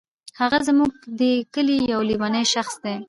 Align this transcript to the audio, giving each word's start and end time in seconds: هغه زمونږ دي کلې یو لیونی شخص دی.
هغه 0.39 0.57
زمونږ 0.67 0.91
دي 1.19 1.33
کلې 1.53 1.75
یو 1.91 2.01
لیونی 2.09 2.43
شخص 2.53 2.73
دی. 2.83 2.95